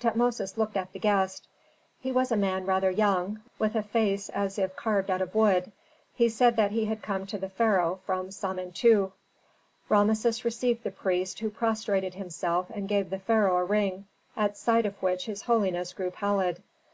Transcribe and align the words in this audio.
Tutmosis 0.00 0.56
looked 0.56 0.78
at 0.78 0.94
the 0.94 0.98
guest. 0.98 1.48
He 2.00 2.10
was 2.10 2.32
a 2.32 2.36
man 2.38 2.64
rather 2.64 2.90
young, 2.90 3.42
with 3.58 3.74
a 3.74 3.82
face 3.82 4.30
as 4.30 4.58
if 4.58 4.74
carved 4.74 5.10
out 5.10 5.20
of 5.20 5.34
wood. 5.34 5.70
He 6.14 6.30
said 6.30 6.56
that 6.56 6.70
he 6.70 6.86
had 6.86 7.02
come 7.02 7.26
to 7.26 7.36
the 7.36 7.50
pharaoh 7.50 8.00
from 8.06 8.30
Samentu. 8.30 9.12
Rameses 9.90 10.46
received 10.46 10.82
the 10.82 10.90
priest, 10.90 11.40
who 11.40 11.50
prostrated 11.50 12.14
himself 12.14 12.70
and 12.70 12.88
gave 12.88 13.10
the 13.10 13.18
pharaoh 13.18 13.58
a 13.58 13.64
ring, 13.64 14.06
at 14.34 14.56
sight 14.56 14.86
of 14.86 14.94
which 15.02 15.26
his 15.26 15.42
holiness 15.42 15.92
grew 15.92 16.10
pallid. 16.10 16.62